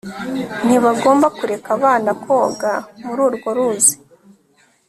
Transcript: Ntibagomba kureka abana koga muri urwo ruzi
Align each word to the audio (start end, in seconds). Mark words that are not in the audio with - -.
Ntibagomba 0.65 1.27
kureka 1.37 1.69
abana 1.77 2.09
koga 2.23 2.71
muri 3.05 3.21
urwo 3.27 3.49
ruzi 3.57 3.95